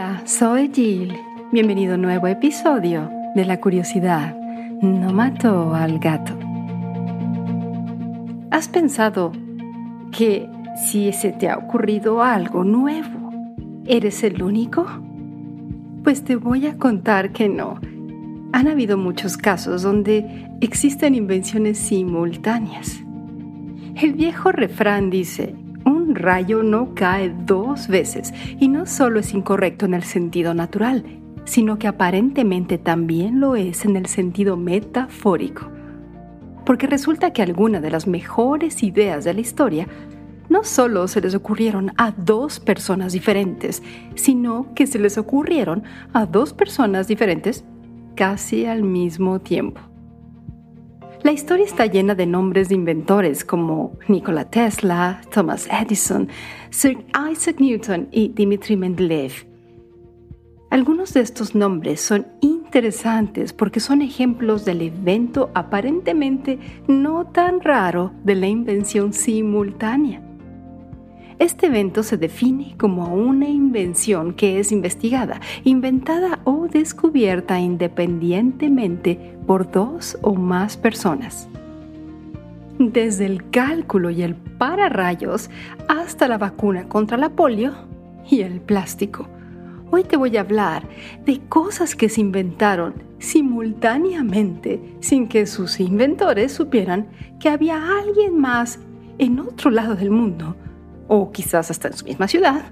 Hola, 0.00 0.22
soy 0.24 0.70
Jill. 0.72 1.14
Bienvenido 1.52 1.92
a 1.92 1.96
un 1.96 2.00
nuevo 2.00 2.26
episodio 2.26 3.10
de 3.34 3.44
La 3.44 3.60
curiosidad 3.60 4.34
no 4.80 5.12
mató 5.12 5.74
al 5.74 5.98
gato. 5.98 6.32
¿Has 8.50 8.66
pensado 8.68 9.30
que 10.10 10.48
si 10.88 11.12
se 11.12 11.32
te 11.32 11.50
ha 11.50 11.58
ocurrido 11.58 12.22
algo 12.22 12.64
nuevo, 12.64 13.30
eres 13.84 14.24
el 14.24 14.42
único? 14.42 14.86
Pues 16.02 16.24
te 16.24 16.36
voy 16.36 16.66
a 16.66 16.78
contar 16.78 17.32
que 17.32 17.50
no. 17.50 17.78
Han 18.54 18.68
habido 18.68 18.96
muchos 18.96 19.36
casos 19.36 19.82
donde 19.82 20.48
existen 20.62 21.14
invenciones 21.14 21.76
simultáneas. 21.76 23.02
El 24.00 24.14
viejo 24.14 24.50
refrán 24.50 25.10
dice, 25.10 25.54
rayo 26.14 26.62
no 26.62 26.94
cae 26.94 27.34
dos 27.46 27.88
veces 27.88 28.32
y 28.58 28.68
no 28.68 28.86
solo 28.86 29.20
es 29.20 29.34
incorrecto 29.34 29.86
en 29.86 29.94
el 29.94 30.02
sentido 30.02 30.54
natural, 30.54 31.04
sino 31.44 31.78
que 31.78 31.88
aparentemente 31.88 32.78
también 32.78 33.40
lo 33.40 33.56
es 33.56 33.84
en 33.84 33.96
el 33.96 34.06
sentido 34.06 34.56
metafórico. 34.56 35.70
Porque 36.64 36.86
resulta 36.86 37.32
que 37.32 37.42
algunas 37.42 37.82
de 37.82 37.90
las 37.90 38.06
mejores 38.06 38.82
ideas 38.82 39.24
de 39.24 39.34
la 39.34 39.40
historia 39.40 39.88
no 40.48 40.64
solo 40.64 41.08
se 41.08 41.20
les 41.20 41.34
ocurrieron 41.34 41.92
a 41.96 42.10
dos 42.10 42.60
personas 42.60 43.12
diferentes, 43.12 43.82
sino 44.14 44.74
que 44.74 44.86
se 44.86 44.98
les 44.98 45.16
ocurrieron 45.16 45.84
a 46.12 46.26
dos 46.26 46.52
personas 46.52 47.08
diferentes 47.08 47.64
casi 48.16 48.66
al 48.66 48.82
mismo 48.82 49.40
tiempo. 49.40 49.89
La 51.22 51.32
historia 51.32 51.66
está 51.66 51.84
llena 51.84 52.14
de 52.14 52.24
nombres 52.24 52.70
de 52.70 52.76
inventores 52.76 53.44
como 53.44 53.98
Nikola 54.08 54.48
Tesla, 54.48 55.20
Thomas 55.30 55.68
Edison, 55.70 56.28
Sir 56.70 57.04
Isaac 57.30 57.60
Newton 57.60 58.08
y 58.10 58.28
Dmitri 58.28 58.74
Mendeleev. 58.74 59.46
Algunos 60.70 61.12
de 61.12 61.20
estos 61.20 61.54
nombres 61.54 62.00
son 62.00 62.26
interesantes 62.40 63.52
porque 63.52 63.80
son 63.80 64.00
ejemplos 64.00 64.64
del 64.64 64.80
evento 64.80 65.50
aparentemente 65.52 66.58
no 66.88 67.26
tan 67.26 67.60
raro 67.60 68.12
de 68.24 68.36
la 68.36 68.46
invención 68.46 69.12
simultánea. 69.12 70.29
Este 71.40 71.68
evento 71.68 72.02
se 72.02 72.18
define 72.18 72.74
como 72.76 73.14
una 73.14 73.48
invención 73.48 74.34
que 74.34 74.60
es 74.60 74.72
investigada, 74.72 75.40
inventada 75.64 76.40
o 76.44 76.68
descubierta 76.68 77.58
independientemente 77.58 79.38
por 79.46 79.70
dos 79.70 80.18
o 80.20 80.34
más 80.34 80.76
personas. 80.76 81.48
Desde 82.78 83.24
el 83.24 83.48
cálculo 83.48 84.10
y 84.10 84.20
el 84.22 84.34
pararrayos 84.34 85.48
hasta 85.88 86.28
la 86.28 86.36
vacuna 86.36 86.90
contra 86.90 87.16
la 87.16 87.30
polio 87.30 87.72
y 88.28 88.42
el 88.42 88.60
plástico. 88.60 89.26
Hoy 89.90 90.04
te 90.04 90.18
voy 90.18 90.36
a 90.36 90.42
hablar 90.42 90.86
de 91.24 91.40
cosas 91.48 91.96
que 91.96 92.10
se 92.10 92.20
inventaron 92.20 92.92
simultáneamente 93.18 94.78
sin 95.00 95.26
que 95.26 95.46
sus 95.46 95.80
inventores 95.80 96.52
supieran 96.52 97.08
que 97.40 97.48
había 97.48 97.98
alguien 97.98 98.38
más 98.38 98.78
en 99.16 99.40
otro 99.40 99.70
lado 99.70 99.96
del 99.96 100.10
mundo 100.10 100.54
o 101.12 101.32
quizás 101.32 101.72
hasta 101.72 101.88
en 101.88 101.94
su 101.94 102.04
misma 102.04 102.28
ciudad, 102.28 102.62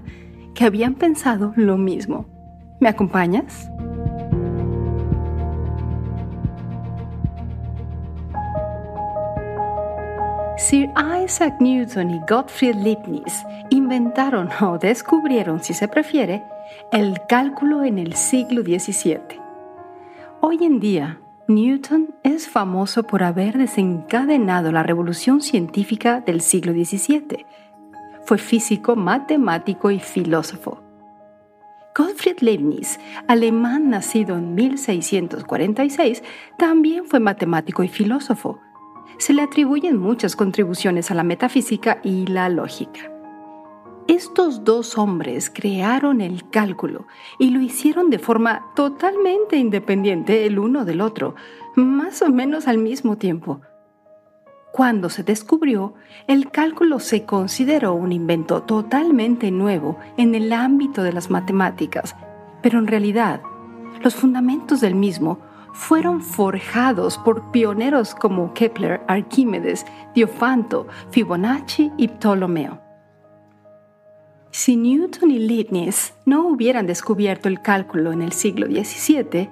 que 0.55 0.63
habían 0.63 0.95
pensado 0.95 1.51
lo 1.57 1.77
mismo. 1.77 2.25
¿Me 2.79 2.87
acompañas? 2.87 3.69
Sir 10.57 10.89
Isaac 11.21 11.59
Newton 11.59 12.11
y 12.11 12.21
Gottfried 12.29 12.75
Leibniz 12.75 13.45
inventaron 13.69 14.49
o 14.61 14.77
descubrieron, 14.77 15.61
si 15.61 15.73
se 15.73 15.89
prefiere, 15.89 16.41
el 16.93 17.19
cálculo 17.27 17.83
en 17.83 17.99
el 17.99 18.13
siglo 18.13 18.61
XVII. 18.61 19.19
Hoy 20.39 20.63
en 20.63 20.79
día, 20.79 21.19
Newton 21.49 22.15
es 22.23 22.47
famoso 22.47 23.03
por 23.03 23.23
haber 23.23 23.57
desencadenado 23.57 24.71
la 24.71 24.83
revolución 24.83 25.41
científica 25.41 26.21
del 26.21 26.39
siglo 26.39 26.71
XVII 26.71 27.45
fue 28.29 28.37
físico, 28.37 28.95
matemático 28.95 29.89
y 29.89 29.99
filósofo. 29.99 30.83
Gottfried 31.95 32.41
Leibniz, 32.41 32.99
alemán 33.27 33.89
nacido 33.89 34.37
en 34.37 34.53
1646, 34.53 36.21
también 36.55 37.05
fue 37.05 37.19
matemático 37.19 37.81
y 37.81 37.87
filósofo. 37.87 38.59
Se 39.17 39.33
le 39.33 39.41
atribuyen 39.41 39.97
muchas 39.97 40.35
contribuciones 40.35 41.09
a 41.09 41.15
la 41.15 41.23
metafísica 41.23 42.01
y 42.03 42.27
la 42.27 42.49
lógica. 42.49 43.11
Estos 44.07 44.63
dos 44.63 44.99
hombres 44.99 45.49
crearon 45.49 46.21
el 46.21 46.47
cálculo 46.51 47.07
y 47.39 47.49
lo 47.49 47.61
hicieron 47.61 48.11
de 48.11 48.19
forma 48.19 48.67
totalmente 48.75 49.57
independiente 49.57 50.45
el 50.45 50.59
uno 50.59 50.85
del 50.85 51.01
otro, 51.01 51.33
más 51.75 52.21
o 52.21 52.29
menos 52.29 52.67
al 52.67 52.77
mismo 52.77 53.17
tiempo. 53.17 53.61
Cuando 54.79 55.09
se 55.09 55.23
descubrió, 55.23 55.93
el 56.25 56.51
cálculo 56.51 57.01
se 57.01 57.25
consideró 57.25 57.95
un 57.95 58.13
invento 58.13 58.63
totalmente 58.63 59.51
nuevo 59.51 59.99
en 60.15 60.35
el 60.35 60.53
ámbito 60.53 61.03
de 61.03 61.11
las 61.11 61.29
matemáticas, 61.29 62.15
pero 62.61 62.79
en 62.79 62.87
realidad 62.87 63.41
los 64.01 64.15
fundamentos 64.15 64.79
del 64.79 64.95
mismo 64.95 65.39
fueron 65.73 66.21
forjados 66.21 67.17
por 67.17 67.51
pioneros 67.51 68.15
como 68.15 68.53
Kepler, 68.53 69.01
Arquímedes, 69.09 69.85
Diofanto, 70.15 70.87
Fibonacci 71.11 71.91
y 71.97 72.07
Ptolomeo. 72.07 72.79
Si 74.51 74.77
Newton 74.77 75.31
y 75.31 75.39
Leibniz 75.39 76.13
no 76.25 76.47
hubieran 76.47 76.87
descubierto 76.87 77.49
el 77.49 77.61
cálculo 77.61 78.13
en 78.13 78.21
el 78.21 78.31
siglo 78.31 78.67
XVII, 78.67 79.49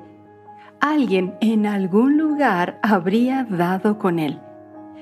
alguien 0.80 1.36
en 1.42 1.66
algún 1.66 2.18
lugar 2.18 2.80
habría 2.82 3.44
dado 3.44 4.00
con 4.00 4.20
él 4.20 4.40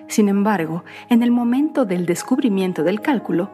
sin 0.07 0.29
embargo, 0.29 0.83
en 1.09 1.23
el 1.23 1.31
momento 1.31 1.85
del 1.85 2.05
descubrimiento 2.05 2.83
del 2.83 3.01
cálculo, 3.01 3.49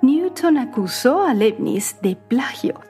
Newton 0.00 0.58
acusó 0.58 1.22
a 1.22 1.34
Leibniz 1.34 1.96
de 2.00 2.14
plagio, 2.16 2.80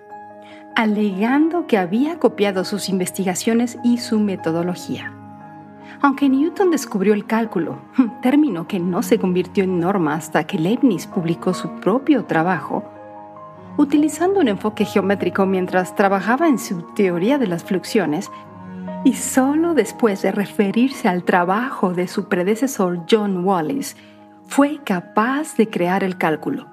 alegando 0.76 1.66
que 1.66 1.78
había 1.78 2.18
copiado 2.18 2.64
sus 2.64 2.88
investigaciones 2.88 3.78
y 3.82 3.98
su 3.98 4.20
metodología. 4.20 5.12
Aunque 6.00 6.28
Newton 6.28 6.70
descubrió 6.70 7.14
el 7.14 7.26
cálculo, 7.26 7.78
término 8.22 8.68
que 8.68 8.78
no 8.78 9.02
se 9.02 9.18
convirtió 9.18 9.64
en 9.64 9.80
norma 9.80 10.14
hasta 10.14 10.44
que 10.44 10.58
Leibniz 10.58 11.06
publicó 11.06 11.54
su 11.54 11.70
propio 11.80 12.26
trabajo, 12.26 12.84
utilizando 13.78 14.40
un 14.40 14.48
enfoque 14.48 14.84
geométrico 14.84 15.46
mientras 15.46 15.94
trabajaba 15.94 16.48
en 16.48 16.58
su 16.58 16.82
teoría 16.94 17.38
de 17.38 17.46
las 17.46 17.64
fluxiones, 17.64 18.30
y 19.04 19.14
solo 19.14 19.74
después 19.74 20.22
de 20.22 20.32
referirse 20.32 21.08
al 21.08 21.24
trabajo 21.24 21.94
de 21.94 22.08
su 22.08 22.28
predecesor 22.28 23.04
John 23.10 23.44
Wallis 23.44 23.96
fue 24.46 24.80
capaz 24.84 25.56
de 25.56 25.68
crear 25.68 26.02
el 26.04 26.18
cálculo. 26.18 26.66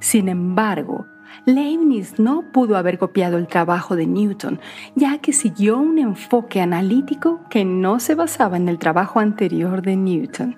Sin 0.00 0.28
embargo, 0.28 1.06
Leibniz 1.46 2.18
no 2.18 2.52
pudo 2.52 2.76
haber 2.76 2.98
copiado 2.98 3.38
el 3.38 3.46
trabajo 3.46 3.96
de 3.96 4.06
Newton, 4.06 4.60
ya 4.94 5.18
que 5.18 5.32
siguió 5.32 5.78
un 5.78 5.98
enfoque 5.98 6.60
analítico 6.60 7.40
que 7.48 7.64
no 7.64 8.00
se 8.00 8.14
basaba 8.14 8.56
en 8.56 8.68
el 8.68 8.78
trabajo 8.78 9.20
anterior 9.20 9.82
de 9.82 9.96
Newton. 9.96 10.56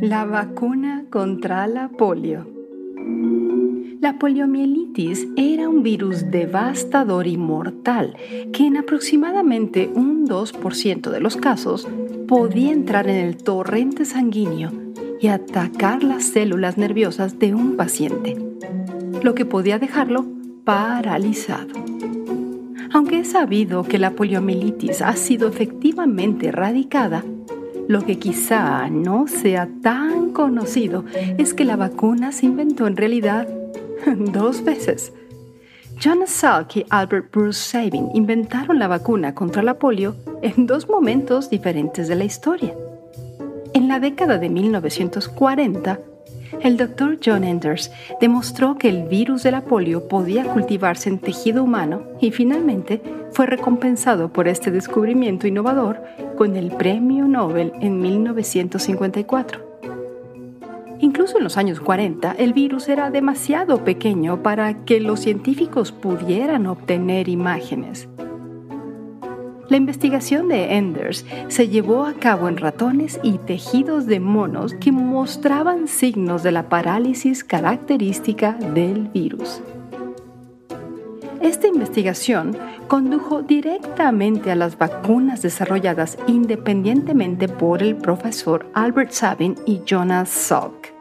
La 0.00 0.24
vacuna 0.24 1.04
contra 1.10 1.66
la 1.66 1.88
polio. 1.88 2.57
La 4.00 4.16
poliomielitis 4.16 5.26
era 5.36 5.68
un 5.68 5.82
virus 5.82 6.30
devastador 6.30 7.26
y 7.26 7.36
mortal 7.36 8.14
que 8.52 8.64
en 8.64 8.76
aproximadamente 8.76 9.90
un 9.92 10.24
2% 10.28 11.10
de 11.10 11.20
los 11.20 11.36
casos 11.36 11.88
podía 12.28 12.70
entrar 12.70 13.08
en 13.08 13.16
el 13.16 13.36
torrente 13.36 14.04
sanguíneo 14.04 14.70
y 15.20 15.26
atacar 15.26 16.04
las 16.04 16.22
células 16.24 16.78
nerviosas 16.78 17.40
de 17.40 17.54
un 17.54 17.76
paciente, 17.76 18.36
lo 19.24 19.34
que 19.34 19.44
podía 19.44 19.80
dejarlo 19.80 20.26
paralizado. 20.62 21.74
Aunque 22.92 23.18
es 23.20 23.32
sabido 23.32 23.82
que 23.82 23.98
la 23.98 24.12
poliomielitis 24.12 25.02
ha 25.02 25.16
sido 25.16 25.48
efectivamente 25.48 26.48
erradicada, 26.48 27.24
lo 27.88 28.04
que 28.04 28.18
quizá 28.18 28.88
no 28.90 29.26
sea 29.26 29.68
tan 29.82 30.30
conocido 30.30 31.04
es 31.36 31.52
que 31.52 31.64
la 31.64 31.74
vacuna 31.74 32.30
se 32.30 32.46
inventó 32.46 32.86
en 32.86 32.96
realidad 32.96 33.48
dos 34.32 34.64
veces. 34.64 35.12
John 36.02 36.26
Salk 36.26 36.76
y 36.76 36.86
Albert 36.90 37.32
Bruce 37.32 37.58
Sabin 37.58 38.10
inventaron 38.14 38.78
la 38.78 38.86
vacuna 38.86 39.34
contra 39.34 39.62
la 39.62 39.78
polio 39.78 40.14
en 40.42 40.66
dos 40.66 40.88
momentos 40.88 41.50
diferentes 41.50 42.06
de 42.06 42.14
la 42.14 42.24
historia. 42.24 42.74
En 43.74 43.88
la 43.88 43.98
década 43.98 44.38
de 44.38 44.48
1940, 44.48 45.98
el 46.60 46.76
doctor 46.76 47.18
John 47.24 47.44
Enders 47.44 47.90
demostró 48.20 48.78
que 48.78 48.88
el 48.88 49.04
virus 49.04 49.42
de 49.42 49.50
la 49.50 49.62
polio 49.62 50.08
podía 50.08 50.44
cultivarse 50.44 51.08
en 51.08 51.18
tejido 51.18 51.62
humano 51.62 52.02
y 52.20 52.30
finalmente 52.30 53.02
fue 53.32 53.46
recompensado 53.46 54.32
por 54.32 54.48
este 54.48 54.70
descubrimiento 54.70 55.46
innovador 55.46 56.00
con 56.36 56.56
el 56.56 56.70
Premio 56.70 57.26
Nobel 57.26 57.72
en 57.80 58.00
1954. 58.00 59.67
Incluso 61.00 61.38
en 61.38 61.44
los 61.44 61.56
años 61.56 61.80
40, 61.80 62.32
el 62.32 62.52
virus 62.52 62.88
era 62.88 63.10
demasiado 63.10 63.84
pequeño 63.84 64.42
para 64.42 64.84
que 64.84 65.00
los 65.00 65.20
científicos 65.20 65.92
pudieran 65.92 66.66
obtener 66.66 67.28
imágenes. 67.28 68.08
La 69.68 69.76
investigación 69.76 70.48
de 70.48 70.76
Enders 70.76 71.26
se 71.48 71.68
llevó 71.68 72.04
a 72.04 72.14
cabo 72.14 72.48
en 72.48 72.56
ratones 72.56 73.20
y 73.22 73.36
tejidos 73.36 74.06
de 74.06 74.18
monos 74.18 74.74
que 74.74 74.92
mostraban 74.92 75.88
signos 75.88 76.42
de 76.42 76.52
la 76.52 76.70
parálisis 76.70 77.44
característica 77.44 78.54
del 78.54 79.08
virus. 79.08 79.60
Esta 81.48 81.66
investigación 81.66 82.54
condujo 82.88 83.40
directamente 83.40 84.50
a 84.50 84.54
las 84.54 84.76
vacunas 84.76 85.40
desarrolladas 85.40 86.18
independientemente 86.26 87.48
por 87.48 87.82
el 87.82 87.96
profesor 87.96 88.70
Albert 88.74 89.12
Sabin 89.12 89.54
y 89.64 89.80
Jonas 89.86 90.28
Salk. 90.28 90.92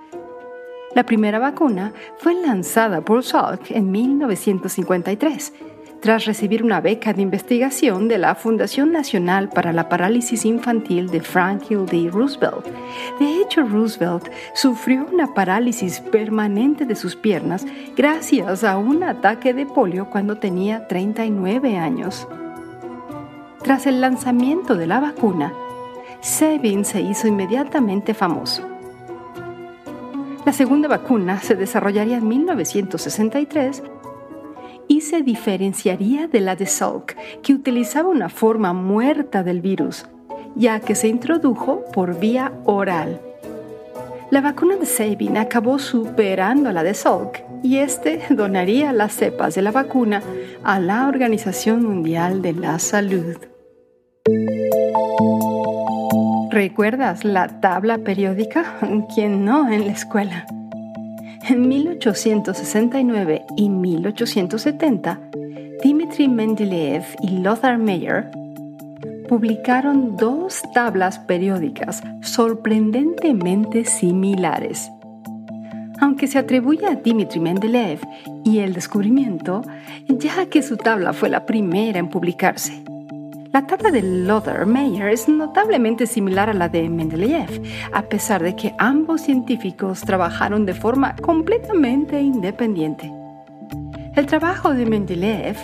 La 0.96 1.06
primera 1.06 1.38
vacuna 1.38 1.92
fue 2.20 2.34
lanzada 2.34 3.02
por 3.02 3.26
Salk 3.26 3.72
en 3.72 3.92
1953 3.92 5.54
tras 6.02 6.26
recibir 6.26 6.64
una 6.64 6.82
beca 6.82 7.14
de 7.14 7.22
investigación 7.22 8.08
de 8.08 8.18
la 8.18 8.36
Fundación 8.36 8.92
Nacional 8.92 9.50
para 9.50 9.74
la 9.74 9.90
Parálisis 9.90 10.46
Infantil 10.46 11.10
de 11.10 11.22
Franklin 11.22 11.86
D. 11.86 12.10
Roosevelt. 12.12 12.66
De 13.20 13.42
hecho, 13.42 13.64
Roosevelt 13.64 14.30
sufrió 14.54 15.08
una 15.12 15.34
parálisis 15.34 16.00
permanente 16.00 16.86
de 16.86 16.96
sus 16.96 17.16
piernas 17.16 17.66
gracias 17.96 18.64
a 18.64 18.78
un 18.78 19.04
ataque 19.04 19.54
de 19.54 19.66
polio 19.66 20.10
cuando 20.10 20.38
tenía 20.38 20.88
39 20.88 21.78
años. 21.78 22.28
Tras 23.64 23.88
el 23.88 24.00
lanzamiento 24.00 24.76
de 24.76 24.88
la 24.88 25.00
vacuna, 25.00 25.54
Sabin 26.22 26.86
se 26.86 27.02
hizo 27.02 27.28
inmediatamente 27.28 28.14
famoso. 28.14 28.68
La 30.46 30.54
segunda 30.54 30.88
vacuna 30.88 31.42
se 31.42 31.56
desarrollaría 31.56 32.18
en 32.18 32.28
1963 32.28 33.84
y 34.88 35.01
se 35.01 35.22
diferenciaría 35.22 36.28
de 36.28 36.42
la 36.42 36.56
de 36.56 36.66
Salk, 36.66 37.16
que 37.42 37.54
utilizaba 37.54 38.10
una 38.10 38.30
forma 38.30 38.74
muerta 38.74 39.44
del 39.44 39.62
virus, 39.62 40.06
ya 40.56 40.80
que 40.80 40.95
se 40.95 41.07
introdujo 41.07 41.84
por 41.94 42.19
vía 42.19 42.54
oral. 42.66 43.22
La 44.30 44.42
vacuna 44.42 44.75
de 44.75 44.86
Sabin 44.86 45.38
acabó 45.38 45.80
superando 45.80 46.69
a 46.69 46.74
la 46.74 46.84
de 46.84 46.94
Salk 46.94 47.44
y 47.63 47.78
este 47.78 48.22
donaría 48.30 48.92
las 48.92 49.13
cepas 49.13 49.56
de 49.56 49.62
la 49.62 49.72
vacuna 49.72 50.22
a 50.63 50.80
la 50.80 51.07
Organización 51.07 51.84
Mundial 51.84 52.42
de 52.42 52.54
la 52.54 52.78
Salud. 52.80 53.38
¿Recuerdas 56.51 57.24
la 57.24 57.62
tabla 57.62 58.00
periódica? 58.00 58.80
¿Quién 59.13 59.45
no 59.45 59.72
en 59.72 59.86
la 59.86 59.94
escuela? 59.94 60.45
En 61.50 61.66
1869 61.66 63.46
y 63.56 63.70
1870, 63.70 65.22
Dmitri 65.82 66.28
Mendeleev 66.28 67.06
y 67.22 67.38
Lothar 67.38 67.78
Meyer 67.78 68.30
publicaron 69.30 70.18
dos 70.18 70.62
tablas 70.74 71.20
periódicas 71.20 72.04
sorprendentemente 72.22 73.86
similares. 73.86 74.92
Aunque 76.02 76.28
se 76.28 76.38
atribuye 76.38 76.86
a 76.86 76.96
Dmitri 76.96 77.40
Mendeleev 77.40 78.02
y 78.44 78.60
el 78.60 78.74
descubrimiento, 78.74 79.62
ya 80.10 80.48
que 80.48 80.62
su 80.62 80.76
tabla 80.76 81.14
fue 81.14 81.30
la 81.30 81.46
primera 81.46 81.98
en 81.98 82.10
publicarse. 82.10 82.84
La 83.54 83.66
tabla 83.66 83.92
de 83.92 84.02
Lothar-Meyer 84.02 85.10
es 85.10 85.30
notablemente 85.30 86.06
similar 86.06 86.50
a 86.50 86.54
la 86.54 86.70
de 86.70 86.90
Mendeleev, 86.90 87.62
a 87.94 88.04
pesar 88.04 88.44
de 88.44 88.56
que 88.56 88.76
ambos 88.78 89.22
científicos 89.22 90.02
trabajaron 90.02 90.66
de 90.66 90.74
forma 90.74 91.16
completamente 91.16 92.20
independiente. 92.20 93.12
El 94.16 94.26
trabajo 94.26 94.74
de 94.74 94.86
Mendeleev 94.86 95.58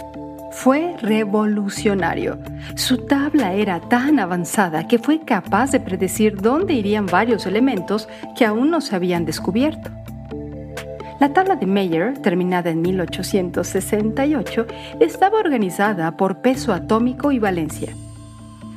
fue 0.51 0.95
revolucionario. 1.01 2.39
Su 2.75 3.05
tabla 3.05 3.53
era 3.53 3.81
tan 3.81 4.19
avanzada 4.19 4.87
que 4.87 4.99
fue 4.99 5.21
capaz 5.21 5.71
de 5.71 5.79
predecir 5.79 6.37
dónde 6.37 6.73
irían 6.73 7.05
varios 7.05 7.45
elementos 7.45 8.07
que 8.37 8.45
aún 8.45 8.69
no 8.69 8.79
se 8.79 8.95
habían 8.95 9.25
descubierto. 9.25 9.91
La 11.23 11.31
tabla 11.31 11.55
de 11.55 11.65
Meyer, 11.65 12.17
terminada 12.17 12.69
en 12.69 12.81
1868, 12.81 14.67
estaba 14.99 15.39
organizada 15.39 16.17
por 16.17 16.41
peso 16.41 16.73
atómico 16.73 17.31
y 17.31 17.39
valencia. 17.39 17.95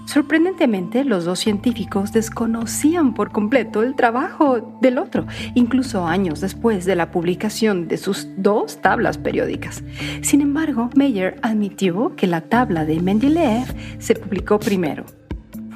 Sorprendentemente, 0.04 1.02
los 1.02 1.24
dos 1.24 1.40
científicos 1.40 2.12
desconocían 2.12 3.14
por 3.14 3.32
completo 3.32 3.82
el 3.82 3.96
trabajo 3.96 4.78
del 4.80 4.98
otro, 4.98 5.26
incluso 5.56 6.06
años 6.06 6.40
después 6.40 6.84
de 6.84 6.94
la 6.94 7.10
publicación 7.10 7.88
de 7.88 7.96
sus 7.96 8.28
dos 8.36 8.80
tablas 8.80 9.18
periódicas. 9.18 9.82
Sin 10.22 10.40
embargo, 10.40 10.88
Meyer 10.94 11.40
admitió 11.42 12.14
que 12.14 12.28
la 12.28 12.42
tabla 12.42 12.84
de 12.84 13.00
Mendeleev 13.00 13.74
se 13.98 14.14
publicó 14.14 14.60
primero. 14.60 15.04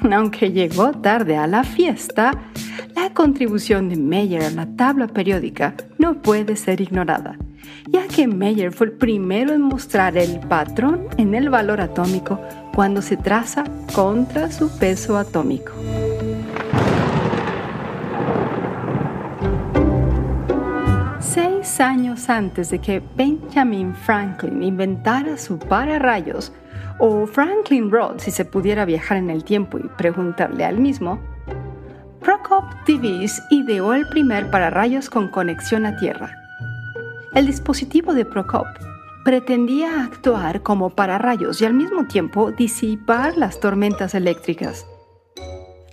Aunque 0.11 0.51
llegó 0.51 0.91
tarde 0.91 1.37
a 1.37 1.47
la 1.47 1.63
fiesta, 1.63 2.31
la 2.95 3.13
contribución 3.13 3.89
de 3.89 3.97
Meyer 3.97 4.43
a 4.43 4.51
la 4.51 4.65
tabla 4.75 5.07
periódica 5.07 5.75
no 5.97 6.21
puede 6.21 6.55
ser 6.55 6.81
ignorada, 6.81 7.37
ya 7.87 8.07
que 8.07 8.27
Meyer 8.27 8.71
fue 8.71 8.87
el 8.87 8.93
primero 8.93 9.53
en 9.53 9.61
mostrar 9.61 10.17
el 10.17 10.39
patrón 10.39 11.07
en 11.17 11.35
el 11.35 11.49
valor 11.49 11.81
atómico 11.81 12.39
cuando 12.73 13.01
se 13.01 13.17
traza 13.17 13.63
contra 13.93 14.51
su 14.51 14.69
peso 14.77 15.17
atómico. 15.17 15.71
Seis 21.19 21.79
años 21.79 22.29
antes 22.29 22.69
de 22.71 22.79
que 22.79 23.01
Benjamin 23.15 23.93
Franklin 23.95 24.63
inventara 24.63 25.37
su 25.37 25.57
pararrayos, 25.59 26.51
o 27.03 27.25
Franklin 27.25 27.89
Road 27.89 28.19
si 28.19 28.29
se 28.29 28.45
pudiera 28.45 28.85
viajar 28.85 29.17
en 29.17 29.31
el 29.31 29.43
tiempo 29.43 29.79
y 29.79 29.89
preguntarle 29.97 30.63
al 30.63 30.77
mismo, 30.77 31.19
Prokop 32.19 32.63
Divis 32.85 33.41
ideó 33.49 33.95
el 33.95 34.07
primer 34.07 34.51
pararrayos 34.51 35.09
con 35.09 35.27
conexión 35.29 35.87
a 35.87 35.97
tierra. 35.97 36.31
El 37.33 37.47
dispositivo 37.47 38.13
de 38.13 38.23
Prokop 38.23 38.67
pretendía 39.25 40.03
actuar 40.03 40.61
como 40.61 40.91
pararrayos 40.91 41.59
y 41.59 41.65
al 41.65 41.73
mismo 41.73 42.05
tiempo 42.05 42.51
disipar 42.51 43.35
las 43.35 43.59
tormentas 43.59 44.13
eléctricas. 44.13 44.85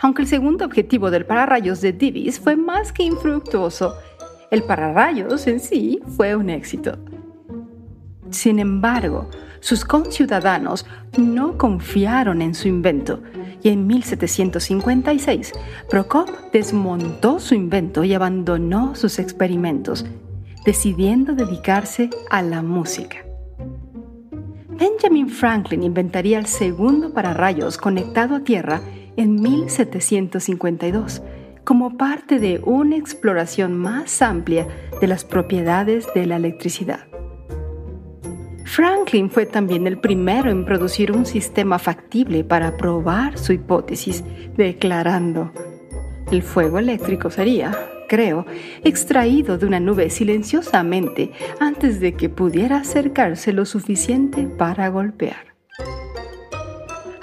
Aunque 0.00 0.22
el 0.22 0.28
segundo 0.28 0.66
objetivo 0.66 1.11
del 1.11 1.25
pararrayos 1.25 1.81
de 1.81 1.94
Divis 1.94 2.38
fue 2.38 2.54
más 2.54 2.93
que 2.93 3.04
infructuoso, 3.04 3.94
el 4.50 4.62
pararrayos 4.62 5.47
en 5.47 5.61
sí 5.61 6.02
fue 6.18 6.37
un 6.37 6.50
éxito. 6.50 6.99
Sin 8.28 8.59
embargo, 8.59 9.30
sus 9.60 9.84
conciudadanos 9.84 10.86
no 11.16 11.58
confiaron 11.58 12.42
en 12.42 12.54
su 12.54 12.68
invento 12.68 13.22
y 13.62 13.70
en 13.70 13.86
1756 13.86 15.52
Prokop 15.90 16.28
desmontó 16.52 17.40
su 17.40 17.54
invento 17.54 18.04
y 18.04 18.14
abandonó 18.14 18.94
sus 18.94 19.18
experimentos, 19.18 20.06
decidiendo 20.64 21.34
dedicarse 21.34 22.10
a 22.30 22.42
la 22.42 22.62
música. 22.62 23.18
Benjamin 24.68 25.28
Franklin 25.28 25.82
inventaría 25.82 26.38
el 26.38 26.46
segundo 26.46 27.12
pararrayos 27.12 27.78
conectado 27.78 28.36
a 28.36 28.40
tierra 28.40 28.80
en 29.16 29.40
1752 29.40 31.22
como 31.64 31.98
parte 31.98 32.38
de 32.38 32.60
una 32.64 32.96
exploración 32.96 33.76
más 33.76 34.22
amplia 34.22 34.68
de 35.00 35.06
las 35.08 35.24
propiedades 35.24 36.06
de 36.14 36.26
la 36.26 36.36
electricidad. 36.36 37.00
Franklin 38.68 39.30
fue 39.30 39.46
también 39.46 39.87
el 39.87 39.98
primero 39.98 40.50
en 40.50 40.66
producir 40.66 41.10
un 41.10 41.25
sistema 41.25 41.78
factible 41.78 42.44
para 42.44 42.76
probar 42.76 43.38
su 43.38 43.54
hipótesis, 43.54 44.22
declarando, 44.58 45.50
el 46.30 46.42
fuego 46.42 46.78
eléctrico 46.78 47.30
sería, 47.30 47.75
creo, 48.10 48.44
extraído 48.84 49.56
de 49.56 49.64
una 49.64 49.80
nube 49.80 50.10
silenciosamente 50.10 51.32
antes 51.58 51.98
de 51.98 52.12
que 52.12 52.28
pudiera 52.28 52.76
acercarse 52.76 53.54
lo 53.54 53.64
suficiente 53.64 54.42
para 54.46 54.88
golpear. 54.88 55.54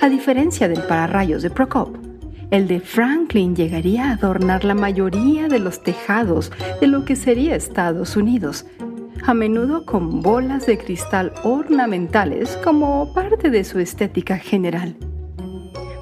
A 0.02 0.10
diferencia 0.10 0.68
del 0.68 0.82
pararrayos 0.82 1.44
de 1.44 1.52
Prokop, 1.52 1.96
el 2.50 2.68
de 2.68 2.80
Franklin 2.80 3.56
llegaría 3.56 4.10
a 4.10 4.14
adornar 4.14 4.66
la 4.66 4.74
mayoría 4.74 5.48
de 5.48 5.60
los 5.60 5.84
tejados 5.84 6.52
de 6.82 6.88
lo 6.88 7.06
que 7.06 7.16
sería 7.16 7.56
Estados 7.56 8.18
Unidos, 8.18 8.66
a 9.24 9.34
menudo 9.34 9.86
con 9.86 10.22
bolas 10.22 10.66
de 10.66 10.78
cristal 10.78 11.34
ornamentales 11.44 12.58
como 12.64 13.14
parte 13.14 13.50
de 13.50 13.64
su 13.64 13.80
estética 13.80 14.38
general. 14.38 14.96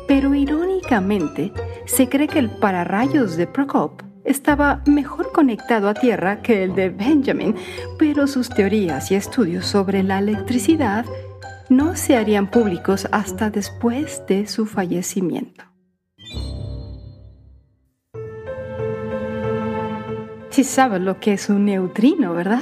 Pero 0.08 0.36
irónicamente, 0.36 1.52
se 1.86 2.10
cree 2.10 2.28
que 2.28 2.40
el 2.40 2.50
pararrayos 2.50 3.38
de 3.38 3.48
Prokop 3.48 4.02
estaba 4.26 4.82
mejor 4.86 5.32
conectado 5.32 5.90
a 5.90 5.94
tierra 5.94 6.42
que 6.42 6.64
el 6.64 6.76
de 6.76 6.90
Benjamin, 6.90 7.56
pero 7.98 8.28
sus 8.28 8.50
teorías 8.50 9.12
y 9.12 9.16
estudios 9.16 9.66
sobre 9.66 10.04
la 10.04 10.20
electricidad 10.20 11.06
no 11.70 11.96
se 11.96 12.16
harían 12.16 12.50
públicos 12.50 13.08
hasta 13.12 13.50
después 13.50 14.24
de 14.28 14.48
su 14.48 14.66
fallecimiento. 14.66 15.66
Si 20.50 20.64
sabes 20.64 21.02
lo 21.02 21.20
que 21.20 21.34
es 21.34 21.50
un 21.50 21.66
neutrino, 21.66 22.34
¿verdad? 22.34 22.62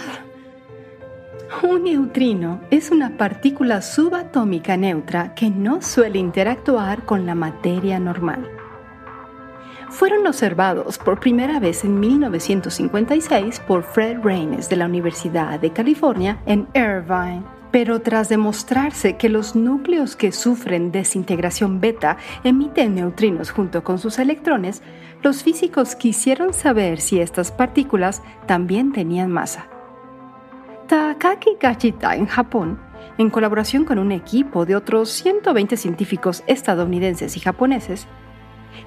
Un 1.59 1.83
neutrino 1.83 2.61
es 2.71 2.91
una 2.91 3.17
partícula 3.17 3.81
subatómica 3.81 4.77
neutra 4.77 5.35
que 5.35 5.49
no 5.49 5.81
suele 5.81 6.17
interactuar 6.17 7.03
con 7.05 7.25
la 7.25 7.35
materia 7.35 7.99
normal. 7.99 8.49
Fueron 9.89 10.25
observados 10.25 10.97
por 10.97 11.19
primera 11.19 11.59
vez 11.59 11.83
en 11.83 11.99
1956 11.99 13.59
por 13.67 13.83
Fred 13.83 14.19
Raines 14.23 14.69
de 14.69 14.77
la 14.77 14.85
Universidad 14.85 15.59
de 15.59 15.71
California 15.71 16.41
en 16.45 16.67
Irvine. 16.73 17.43
Pero 17.69 18.01
tras 18.01 18.29
demostrarse 18.29 19.17
que 19.17 19.29
los 19.29 19.53
núcleos 19.53 20.15
que 20.15 20.31
sufren 20.31 20.91
desintegración 20.91 21.81
beta 21.81 22.17
emiten 22.45 22.95
neutrinos 22.95 23.51
junto 23.51 23.83
con 23.83 23.99
sus 23.99 24.19
electrones, 24.19 24.81
los 25.21 25.43
físicos 25.43 25.95
quisieron 25.95 26.53
saber 26.53 27.01
si 27.01 27.19
estas 27.19 27.51
partículas 27.51 28.23
también 28.47 28.93
tenían 28.93 29.29
masa. 29.29 29.70
Takaki 30.91 31.51
Gachita 31.57 32.17
en 32.17 32.25
Japón, 32.25 32.77
en 33.17 33.29
colaboración 33.29 33.85
con 33.85 33.97
un 33.97 34.11
equipo 34.11 34.65
de 34.65 34.75
otros 34.75 35.09
120 35.09 35.77
científicos 35.77 36.43
estadounidenses 36.47 37.37
y 37.37 37.39
japoneses, 37.39 38.07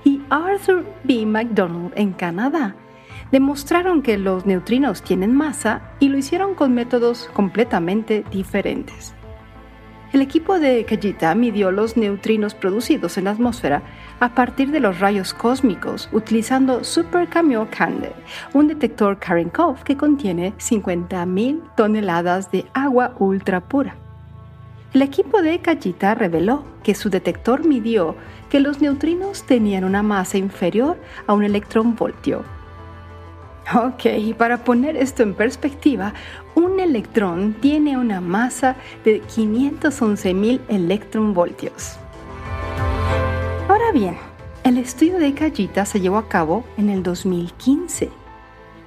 y 0.04 0.20
Arthur 0.28 0.84
B. 1.04 1.24
MacDonald 1.24 1.94
en 1.96 2.12
Canadá, 2.12 2.76
demostraron 3.32 4.02
que 4.02 4.18
los 4.18 4.44
neutrinos 4.44 5.00
tienen 5.00 5.34
masa 5.34 5.94
y 5.98 6.10
lo 6.10 6.18
hicieron 6.18 6.54
con 6.54 6.74
métodos 6.74 7.30
completamente 7.32 8.22
diferentes. 8.30 9.14
El 10.12 10.20
equipo 10.20 10.58
de 10.58 10.84
Kajita 10.84 11.34
midió 11.34 11.70
los 11.70 11.96
neutrinos 11.96 12.54
producidos 12.54 13.16
en 13.16 13.24
la 13.24 13.30
atmósfera 13.30 13.82
a 14.20 14.34
partir 14.34 14.70
de 14.70 14.80
los 14.80 15.00
rayos 15.00 15.34
cósmicos 15.34 16.08
utilizando 16.12 16.84
Super 16.84 17.28
Cameo 17.28 17.68
Candle, 17.70 18.12
un 18.52 18.68
detector 18.68 19.18
Karenkov 19.18 19.82
que 19.84 19.96
contiene 19.96 20.52
50.000 20.58 21.60
toneladas 21.76 22.50
de 22.50 22.66
agua 22.74 23.14
ultra 23.18 23.60
pura. 23.60 23.96
El 24.92 25.02
equipo 25.02 25.42
de 25.42 25.58
Kajita 25.58 26.14
reveló 26.14 26.64
que 26.84 26.94
su 26.94 27.10
detector 27.10 27.66
midió 27.66 28.14
que 28.48 28.60
los 28.60 28.80
neutrinos 28.80 29.42
tenían 29.42 29.82
una 29.82 30.04
masa 30.04 30.38
inferior 30.38 30.96
a 31.26 31.32
un 31.32 31.42
electronvoltio. 31.42 32.44
Ok, 33.74 34.36
para 34.36 34.58
poner 34.58 34.96
esto 34.96 35.22
en 35.22 35.34
perspectiva, 35.34 36.12
un 36.54 36.78
electrón 36.78 37.54
tiene 37.60 37.96
una 37.96 38.20
masa 38.20 38.76
de 39.04 39.22
511.000 39.22 40.60
electronvoltios. 40.68 41.98
Bien, 43.94 44.16
el 44.64 44.78
estudio 44.78 45.20
de 45.20 45.34
Kajita 45.34 45.84
se 45.84 46.00
llevó 46.00 46.16
a 46.16 46.28
cabo 46.28 46.64
en 46.76 46.90
el 46.90 47.04
2015, 47.04 48.10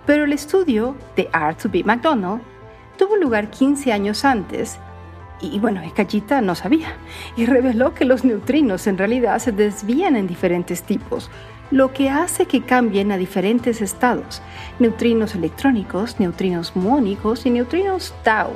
pero 0.05 0.25
el 0.25 0.33
estudio 0.33 0.97
de 1.15 1.29
Arthur 1.31 1.71
B. 1.71 1.83
McDonald 1.85 2.41
tuvo 2.97 3.15
lugar 3.15 3.49
15 3.49 3.93
años 3.93 4.25
antes 4.25 4.77
y 5.39 5.59
bueno, 5.59 5.81
Kajita 5.95 6.41
no 6.41 6.55
sabía 6.55 6.97
y 7.37 7.45
reveló 7.45 7.93
que 7.93 8.03
los 8.03 8.25
neutrinos 8.25 8.85
en 8.85 8.97
realidad 8.97 9.39
se 9.39 9.53
desvían 9.53 10.17
en 10.17 10.27
diferentes 10.27 10.83
tipos, 10.83 11.31
lo 11.71 11.93
que 11.93 12.09
hace 12.09 12.45
que 12.45 12.63
cambien 12.63 13.13
a 13.13 13.17
diferentes 13.17 13.81
estados, 13.81 14.41
neutrinos 14.77 15.35
electrónicos, 15.35 16.19
neutrinos 16.19 16.75
muónicos 16.75 17.45
y 17.45 17.51
neutrinos 17.51 18.13
tau, 18.25 18.51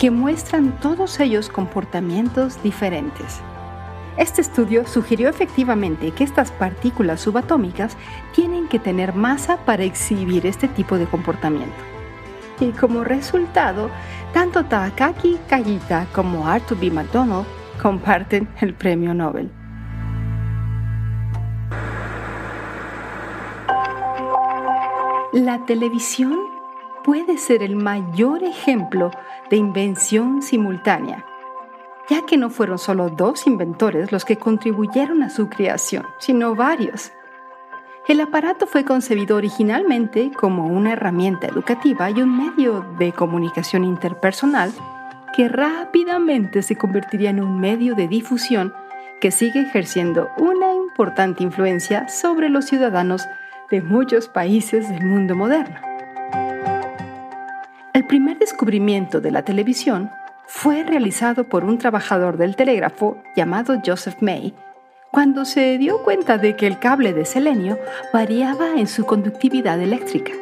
que 0.00 0.10
muestran 0.10 0.80
todos 0.80 1.20
ellos 1.20 1.48
comportamientos 1.48 2.60
diferentes. 2.64 3.40
Este 4.18 4.40
estudio 4.40 4.84
sugirió 4.84 5.28
efectivamente 5.28 6.10
que 6.10 6.24
estas 6.24 6.50
partículas 6.50 7.20
subatómicas 7.20 7.96
tienen 8.34 8.66
que 8.66 8.80
tener 8.80 9.14
masa 9.14 9.58
para 9.58 9.84
exhibir 9.84 10.44
este 10.44 10.66
tipo 10.66 10.98
de 10.98 11.06
comportamiento. 11.06 11.76
Y 12.58 12.72
como 12.72 13.04
resultado, 13.04 13.90
tanto 14.34 14.64
Takaki 14.64 15.38
Kajita 15.48 16.08
como 16.12 16.48
Arthur 16.48 16.80
B. 16.80 16.90
McDonald 16.90 17.46
comparten 17.80 18.48
el 18.60 18.74
premio 18.74 19.14
Nobel. 19.14 19.52
La 25.32 25.64
televisión 25.64 26.40
puede 27.04 27.38
ser 27.38 27.62
el 27.62 27.76
mayor 27.76 28.42
ejemplo 28.42 29.12
de 29.48 29.56
invención 29.58 30.42
simultánea, 30.42 31.24
ya 32.08 32.22
que 32.22 32.36
no 32.36 32.50
fueron 32.50 32.78
solo 32.78 33.10
dos 33.10 33.46
inventores 33.46 34.12
los 34.12 34.24
que 34.24 34.36
contribuyeron 34.36 35.22
a 35.22 35.30
su 35.30 35.48
creación, 35.48 36.06
sino 36.18 36.54
varios. 36.54 37.12
El 38.08 38.20
aparato 38.22 38.66
fue 38.66 38.84
concebido 38.84 39.36
originalmente 39.36 40.30
como 40.32 40.66
una 40.66 40.94
herramienta 40.94 41.46
educativa 41.46 42.10
y 42.10 42.22
un 42.22 42.38
medio 42.38 42.86
de 42.98 43.12
comunicación 43.12 43.84
interpersonal 43.84 44.72
que 45.36 45.48
rápidamente 45.48 46.62
se 46.62 46.76
convertiría 46.76 47.30
en 47.30 47.42
un 47.42 47.60
medio 47.60 47.94
de 47.94 48.08
difusión 48.08 48.72
que 49.20 49.30
sigue 49.30 49.60
ejerciendo 49.60 50.30
una 50.38 50.72
importante 50.74 51.42
influencia 51.42 52.08
sobre 52.08 52.48
los 52.48 52.64
ciudadanos 52.64 53.26
de 53.70 53.82
muchos 53.82 54.28
países 54.28 54.88
del 54.88 55.04
mundo 55.04 55.34
moderno. 55.34 55.76
El 57.92 58.06
primer 58.06 58.38
descubrimiento 58.38 59.20
de 59.20 59.32
la 59.32 59.42
televisión 59.42 60.10
fue 60.50 60.82
realizado 60.82 61.44
por 61.44 61.64
un 61.64 61.76
trabajador 61.76 62.38
del 62.38 62.56
telégrafo 62.56 63.22
llamado 63.36 63.80
Joseph 63.84 64.16
May 64.22 64.54
cuando 65.12 65.44
se 65.44 65.76
dio 65.76 66.02
cuenta 66.02 66.38
de 66.38 66.56
que 66.56 66.66
el 66.66 66.78
cable 66.78 67.12
de 67.12 67.26
selenio 67.26 67.78
variaba 68.12 68.72
en 68.76 68.86
su 68.86 69.04
conductividad 69.04 69.80
eléctrica. 69.80 70.32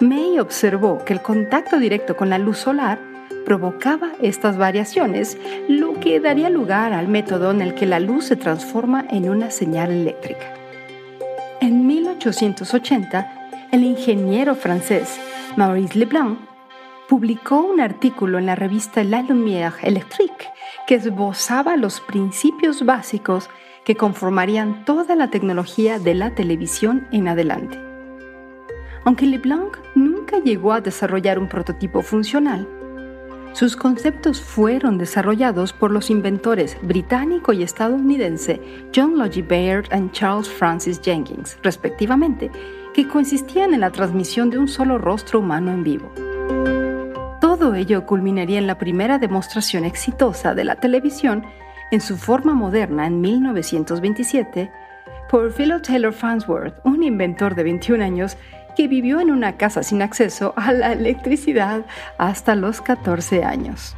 May 0.00 0.38
observó 0.38 1.02
que 1.04 1.14
el 1.14 1.22
contacto 1.22 1.78
directo 1.78 2.16
con 2.16 2.28
la 2.28 2.38
luz 2.38 2.58
solar 2.58 2.98
provocaba 3.46 4.10
estas 4.20 4.58
variaciones, 4.58 5.38
lo 5.66 5.94
que 5.94 6.20
daría 6.20 6.50
lugar 6.50 6.92
al 6.92 7.08
método 7.08 7.50
en 7.50 7.62
el 7.62 7.74
que 7.74 7.86
la 7.86 8.00
luz 8.00 8.26
se 8.26 8.36
transforma 8.36 9.06
en 9.10 9.30
una 9.30 9.50
señal 9.50 9.90
eléctrica. 9.90 10.54
En 11.60 11.86
1880, 11.86 13.48
el 13.72 13.82
ingeniero 13.82 14.54
francés 14.54 15.18
Maurice 15.56 15.98
Leblanc 15.98 16.49
publicó 17.10 17.60
un 17.60 17.80
artículo 17.80 18.38
en 18.38 18.46
la 18.46 18.54
revista 18.54 19.02
La 19.02 19.20
Lumière 19.20 19.74
Électrique 19.82 20.46
que 20.86 20.94
esbozaba 20.94 21.76
los 21.76 22.00
principios 22.00 22.86
básicos 22.86 23.50
que 23.84 23.96
conformarían 23.96 24.84
toda 24.84 25.16
la 25.16 25.28
tecnología 25.28 25.98
de 25.98 26.14
la 26.14 26.36
televisión 26.36 27.08
en 27.10 27.26
adelante. 27.26 27.80
Aunque 29.04 29.26
Leblanc 29.26 29.76
nunca 29.96 30.38
llegó 30.38 30.72
a 30.72 30.82
desarrollar 30.82 31.40
un 31.40 31.48
prototipo 31.48 32.00
funcional, 32.02 32.68
sus 33.54 33.74
conceptos 33.74 34.40
fueron 34.40 34.96
desarrollados 34.96 35.72
por 35.72 35.90
los 35.90 36.10
inventores 36.10 36.76
británico 36.80 37.52
y 37.52 37.64
estadounidense 37.64 38.60
John 38.94 39.18
Logie 39.18 39.42
Baird 39.42 39.86
y 39.92 40.12
Charles 40.12 40.48
Francis 40.48 41.00
Jenkins, 41.02 41.58
respectivamente, 41.64 42.52
que 42.94 43.08
consistían 43.08 43.74
en 43.74 43.80
la 43.80 43.90
transmisión 43.90 44.48
de 44.48 44.58
un 44.58 44.68
solo 44.68 44.96
rostro 44.96 45.40
humano 45.40 45.72
en 45.72 45.82
vivo. 45.82 46.12
Todo 47.60 47.74
ello 47.74 48.06
culminaría 48.06 48.58
en 48.58 48.66
la 48.66 48.78
primera 48.78 49.18
demostración 49.18 49.84
exitosa 49.84 50.54
de 50.54 50.64
la 50.64 50.76
televisión 50.76 51.44
en 51.90 52.00
su 52.00 52.16
forma 52.16 52.54
moderna 52.54 53.06
en 53.06 53.20
1927 53.20 54.72
por 55.28 55.52
Philo 55.52 55.82
Taylor 55.82 56.14
Farnsworth, 56.14 56.80
un 56.84 57.02
inventor 57.02 57.54
de 57.54 57.64
21 57.64 58.02
años 58.02 58.38
que 58.74 58.88
vivió 58.88 59.20
en 59.20 59.30
una 59.30 59.58
casa 59.58 59.82
sin 59.82 60.00
acceso 60.00 60.54
a 60.56 60.72
la 60.72 60.92
electricidad 60.92 61.84
hasta 62.16 62.54
los 62.54 62.80
14 62.80 63.44
años. 63.44 63.94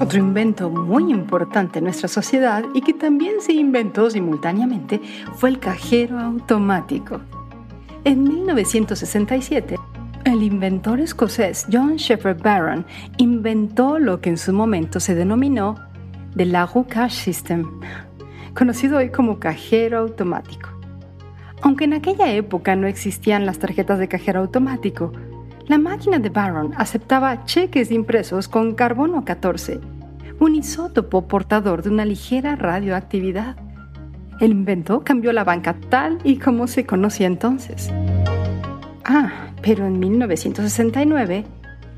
Otro 0.00 0.20
invento 0.20 0.70
muy 0.70 1.10
importante 1.10 1.80
en 1.80 1.86
nuestra 1.86 2.06
sociedad 2.06 2.62
y 2.72 2.82
que 2.82 2.94
también 2.94 3.40
se 3.40 3.52
inventó 3.52 4.08
simultáneamente 4.08 5.00
fue 5.34 5.48
el 5.48 5.58
cajero 5.58 6.20
automático. 6.20 7.20
En 8.04 8.22
1967, 8.22 9.74
el 10.24 10.42
inventor 10.44 11.00
escocés 11.00 11.66
John 11.72 11.96
Shepherd 11.96 12.40
Barron 12.40 12.86
inventó 13.16 13.98
lo 13.98 14.20
que 14.20 14.30
en 14.30 14.38
su 14.38 14.52
momento 14.52 15.00
se 15.00 15.16
denominó 15.16 15.74
The 16.36 16.46
Lago 16.46 16.86
Cash 16.86 17.24
System, 17.24 17.64
conocido 18.54 18.98
hoy 18.98 19.10
como 19.10 19.40
cajero 19.40 19.98
automático. 19.98 20.68
Aunque 21.60 21.84
en 21.84 21.94
aquella 21.94 22.32
época 22.32 22.76
no 22.76 22.86
existían 22.86 23.46
las 23.46 23.58
tarjetas 23.58 23.98
de 23.98 24.06
cajero 24.06 24.40
automático, 24.40 25.12
la 25.68 25.76
máquina 25.76 26.18
de 26.18 26.30
Barron 26.30 26.72
aceptaba 26.78 27.44
cheques 27.44 27.90
impresos 27.90 28.48
con 28.48 28.74
carbono 28.74 29.24
14, 29.26 29.78
un 30.40 30.54
isótopo 30.54 31.28
portador 31.28 31.82
de 31.82 31.90
una 31.90 32.06
ligera 32.06 32.56
radioactividad. 32.56 33.56
El 34.40 34.52
invento 34.52 35.04
cambió 35.04 35.30
la 35.34 35.44
banca 35.44 35.76
tal 35.90 36.18
y 36.24 36.38
como 36.38 36.66
se 36.68 36.86
conocía 36.86 37.26
entonces. 37.26 37.90
Ah, 39.04 39.50
pero 39.60 39.86
en 39.86 39.98
1969, 39.98 41.44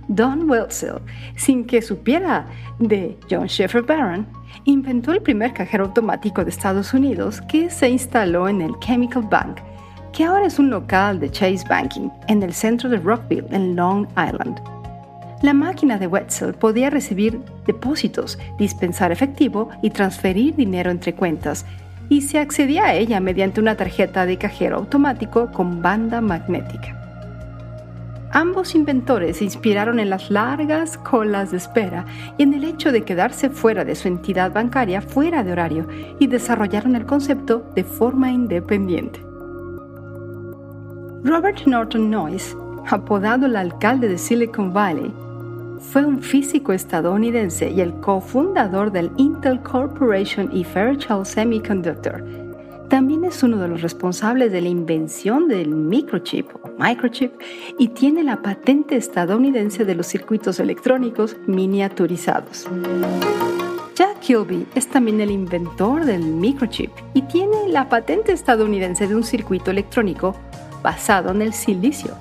Don 0.08 0.50
Wetzel, 0.50 0.94
sin 1.36 1.64
que 1.64 1.80
supiera 1.80 2.46
de 2.80 3.16
John 3.30 3.46
Sheffer 3.46 3.82
Barron, 3.82 4.26
inventó 4.64 5.12
el 5.12 5.22
primer 5.22 5.52
cajero 5.52 5.84
automático 5.84 6.42
de 6.42 6.50
Estados 6.50 6.92
Unidos 6.92 7.40
que 7.42 7.70
se 7.70 7.88
instaló 7.88 8.48
en 8.48 8.62
el 8.62 8.72
Chemical 8.80 9.28
Bank, 9.30 9.60
que 10.20 10.26
ahora 10.26 10.48
es 10.48 10.58
un 10.58 10.68
local 10.68 11.18
de 11.18 11.30
Chase 11.30 11.64
Banking 11.66 12.10
en 12.28 12.42
el 12.42 12.52
centro 12.52 12.90
de 12.90 12.98
Rockville, 12.98 13.46
en 13.52 13.74
Long 13.74 14.06
Island. 14.10 14.60
La 15.40 15.54
máquina 15.54 15.96
de 15.96 16.08
Wetzel 16.08 16.52
podía 16.52 16.90
recibir 16.90 17.40
depósitos, 17.66 18.38
dispensar 18.58 19.12
efectivo 19.12 19.70
y 19.80 19.88
transferir 19.88 20.56
dinero 20.56 20.90
entre 20.90 21.14
cuentas, 21.14 21.64
y 22.10 22.20
se 22.20 22.38
accedía 22.38 22.84
a 22.84 22.92
ella 22.92 23.18
mediante 23.18 23.62
una 23.62 23.76
tarjeta 23.76 24.26
de 24.26 24.36
cajero 24.36 24.76
automático 24.76 25.50
con 25.52 25.80
banda 25.80 26.20
magnética. 26.20 27.00
Ambos 28.30 28.74
inventores 28.74 29.38
se 29.38 29.44
inspiraron 29.44 29.98
en 30.00 30.10
las 30.10 30.30
largas 30.30 30.98
colas 30.98 31.50
de 31.50 31.56
espera 31.56 32.04
y 32.36 32.42
en 32.42 32.52
el 32.52 32.64
hecho 32.64 32.92
de 32.92 33.04
quedarse 33.04 33.48
fuera 33.48 33.86
de 33.86 33.94
su 33.94 34.06
entidad 34.06 34.52
bancaria 34.52 35.00
fuera 35.00 35.42
de 35.42 35.52
horario 35.52 35.88
y 36.18 36.26
desarrollaron 36.26 36.94
el 36.94 37.06
concepto 37.06 37.70
de 37.74 37.84
forma 37.84 38.30
independiente. 38.30 39.29
Robert 41.22 41.66
Norton 41.66 42.08
Noyce, 42.10 42.56
apodado 42.88 43.44
el 43.44 43.54
alcalde 43.54 44.08
de 44.08 44.16
Silicon 44.16 44.72
Valley, 44.72 45.12
fue 45.78 46.02
un 46.02 46.22
físico 46.22 46.72
estadounidense 46.72 47.68
y 47.68 47.82
el 47.82 47.92
cofundador 48.00 48.90
del 48.90 49.10
Intel 49.18 49.60
Corporation 49.60 50.48
y 50.50 50.64
Fairchild 50.64 51.26
Semiconductor. 51.26 52.24
También 52.88 53.24
es 53.26 53.42
uno 53.42 53.58
de 53.58 53.68
los 53.68 53.82
responsables 53.82 54.50
de 54.50 54.62
la 54.62 54.68
invención 54.68 55.46
del 55.46 55.68
microchip 55.68 56.48
o 56.62 56.70
microchip 56.82 57.32
y 57.78 57.88
tiene 57.88 58.24
la 58.24 58.40
patente 58.40 58.96
estadounidense 58.96 59.84
de 59.84 59.94
los 59.94 60.06
circuitos 60.06 60.58
electrónicos 60.58 61.36
miniaturizados. 61.46 62.66
Jack 63.94 64.20
Kilby 64.20 64.66
es 64.74 64.88
también 64.88 65.20
el 65.20 65.30
inventor 65.30 66.06
del 66.06 66.24
microchip 66.24 66.90
y 67.12 67.20
tiene 67.22 67.68
la 67.68 67.90
patente 67.90 68.32
estadounidense 68.32 69.06
de 69.06 69.14
un 69.14 69.22
circuito 69.22 69.70
electrónico 69.70 70.34
basado 70.82 71.30
en 71.30 71.42
el 71.42 71.52
silicio 71.52 72.16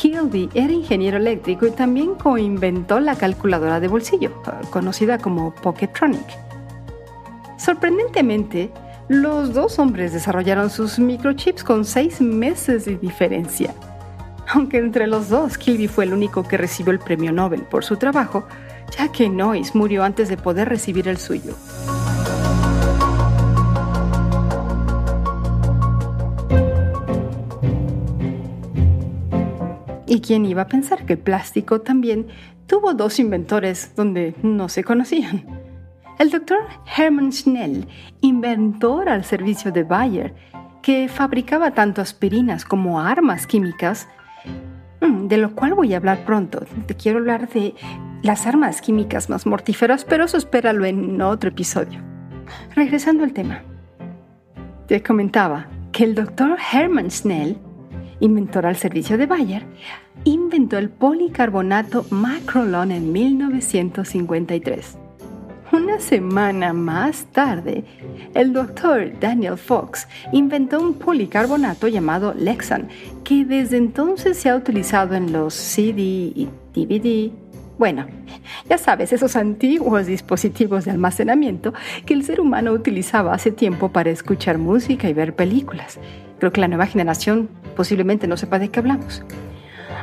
Kilby 0.00 0.48
era 0.54 0.72
ingeniero 0.72 1.18
eléctrico 1.18 1.66
y 1.66 1.72
también 1.72 2.14
coinventó 2.14 3.00
la 3.00 3.16
calculadora 3.16 3.80
de 3.80 3.88
bolsillo, 3.88 4.32
conocida 4.70 5.18
como 5.18 5.54
Pockettronic. 5.54 6.24
Sorprendentemente, 7.58 8.70
los 9.08 9.52
dos 9.52 9.78
hombres 9.78 10.14
desarrollaron 10.14 10.70
sus 10.70 10.98
microchips 10.98 11.64
con 11.64 11.84
seis 11.84 12.20
meses 12.20 12.86
de 12.86 12.96
diferencia. 12.96 13.74
Aunque 14.54 14.78
entre 14.78 15.06
los 15.06 15.28
dos, 15.28 15.58
Kilby 15.58 15.86
fue 15.86 16.04
el 16.04 16.14
único 16.14 16.44
que 16.44 16.56
recibió 16.56 16.92
el 16.92 16.98
premio 16.98 17.30
Nobel 17.30 17.62
por 17.62 17.84
su 17.84 17.96
trabajo, 17.96 18.46
ya 18.96 19.12
que 19.12 19.28
Noyce 19.28 19.76
murió 19.76 20.02
antes 20.02 20.28
de 20.28 20.36
poder 20.36 20.68
recibir 20.68 21.08
el 21.08 21.18
suyo. 21.18 21.54
¿Y 30.10 30.22
quién 30.22 30.44
iba 30.44 30.62
a 30.62 30.66
pensar 30.66 31.06
que 31.06 31.12
el 31.12 31.18
plástico 31.20 31.82
también 31.82 32.26
tuvo 32.66 32.94
dos 32.94 33.20
inventores 33.20 33.94
donde 33.94 34.34
no 34.42 34.68
se 34.68 34.82
conocían? 34.82 35.44
El 36.18 36.30
doctor 36.30 36.58
Hermann 36.96 37.32
Schnell, 37.32 37.86
inventor 38.20 39.08
al 39.08 39.24
servicio 39.24 39.70
de 39.70 39.84
Bayer, 39.84 40.34
que 40.82 41.06
fabricaba 41.06 41.74
tanto 41.74 42.02
aspirinas 42.02 42.64
como 42.64 43.00
armas 43.00 43.46
químicas, 43.46 44.08
mm, 45.00 45.28
de 45.28 45.36
lo 45.36 45.54
cual 45.54 45.74
voy 45.74 45.94
a 45.94 45.98
hablar 45.98 46.24
pronto. 46.24 46.66
Te 46.86 46.96
quiero 46.96 47.20
hablar 47.20 47.48
de 47.48 47.76
las 48.24 48.48
armas 48.48 48.80
químicas 48.80 49.30
más 49.30 49.46
mortíferas, 49.46 50.04
pero 50.04 50.24
eso 50.24 50.38
espéralo 50.38 50.86
en 50.86 51.22
otro 51.22 51.50
episodio. 51.50 52.00
Regresando 52.74 53.22
al 53.22 53.32
tema. 53.32 53.62
Te 54.88 55.04
comentaba 55.04 55.68
que 55.92 56.02
el 56.02 56.16
doctor 56.16 56.58
Hermann 56.72 57.12
Schnell 57.12 57.60
inventor 58.20 58.66
al 58.66 58.76
servicio 58.76 59.18
de 59.18 59.26
Bayer, 59.26 59.64
inventó 60.24 60.78
el 60.78 60.90
policarbonato 60.90 62.06
Macrolon 62.10 62.92
en 62.92 63.12
1953. 63.12 64.98
Una 65.72 66.00
semana 66.00 66.72
más 66.72 67.26
tarde, 67.26 67.84
el 68.34 68.52
doctor 68.52 69.12
Daniel 69.20 69.56
Fox 69.56 70.08
inventó 70.32 70.80
un 70.80 70.94
policarbonato 70.94 71.86
llamado 71.86 72.34
Lexan, 72.34 72.88
que 73.22 73.44
desde 73.44 73.76
entonces 73.76 74.36
se 74.36 74.48
ha 74.48 74.56
utilizado 74.56 75.14
en 75.14 75.32
los 75.32 75.54
CD 75.54 76.02
y 76.02 76.48
DVD. 76.74 77.32
Bueno, 77.78 78.06
ya 78.68 78.78
sabes, 78.78 79.12
esos 79.12 79.36
antiguos 79.36 80.06
dispositivos 80.06 80.84
de 80.84 80.90
almacenamiento 80.90 81.72
que 82.04 82.14
el 82.14 82.24
ser 82.24 82.40
humano 82.40 82.72
utilizaba 82.72 83.32
hace 83.32 83.52
tiempo 83.52 83.90
para 83.90 84.10
escuchar 84.10 84.58
música 84.58 85.08
y 85.08 85.14
ver 85.14 85.36
películas. 85.36 86.00
Creo 86.40 86.52
que 86.52 86.60
la 86.60 86.68
nueva 86.68 86.86
generación 86.86 87.48
posiblemente 87.76 88.26
no 88.26 88.36
sepa 88.36 88.58
de 88.58 88.70
qué 88.70 88.80
hablamos. 88.80 89.22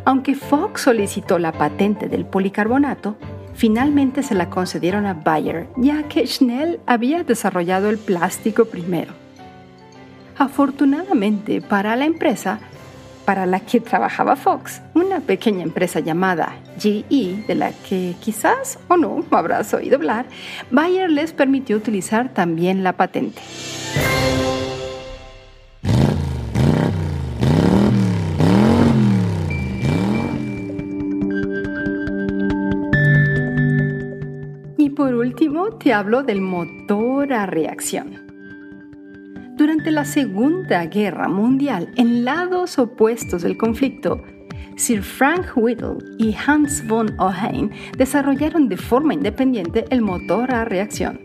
Aunque 0.05 0.35
Fox 0.35 0.81
solicitó 0.81 1.39
la 1.39 1.51
patente 1.51 2.07
del 2.07 2.25
policarbonato, 2.25 3.17
finalmente 3.55 4.23
se 4.23 4.35
la 4.35 4.49
concedieron 4.49 5.05
a 5.07 5.15
Bayer, 5.15 5.67
ya 5.75 6.03
que 6.03 6.25
Schnell 6.25 6.79
había 6.85 7.23
desarrollado 7.23 7.89
el 7.89 7.97
plástico 7.97 8.65
primero. 8.65 9.13
Afortunadamente 10.37 11.59
para 11.59 11.95
la 11.95 12.05
empresa 12.05 12.59
para 13.25 13.45
la 13.45 13.59
que 13.59 13.81
trabajaba 13.81 14.37
Fox, 14.37 14.81
una 14.93 15.19
pequeña 15.19 15.63
empresa 15.63 15.99
llamada 15.99 16.55
GE, 16.79 17.43
de 17.45 17.55
la 17.55 17.73
que 17.73 18.15
quizás 18.21 18.79
o 18.87 18.95
no 18.95 19.25
habrás 19.31 19.73
oído 19.73 19.97
hablar, 19.97 20.27
Bayer 20.71 21.11
les 21.11 21.33
permitió 21.33 21.75
utilizar 21.75 22.29
también 22.33 22.83
la 22.83 22.93
patente. 22.93 23.41
Último, 35.37 35.69
te 35.69 35.93
hablo 35.93 36.23
del 36.23 36.41
motor 36.41 37.31
a 37.31 37.45
reacción. 37.45 38.25
Durante 39.55 39.91
la 39.91 40.03
Segunda 40.03 40.83
Guerra 40.87 41.27
Mundial, 41.27 41.93
en 41.95 42.25
lados 42.25 42.79
opuestos 42.79 43.43
del 43.43 43.55
conflicto, 43.55 44.23
Sir 44.77 45.03
Frank 45.03 45.55
Whittle 45.55 45.99
y 46.17 46.35
Hans 46.43 46.87
von 46.87 47.13
Ohain 47.19 47.69
desarrollaron 47.95 48.67
de 48.67 48.77
forma 48.77 49.13
independiente 49.13 49.85
el 49.91 50.01
motor 50.01 50.51
a 50.51 50.65
reacción. 50.65 51.19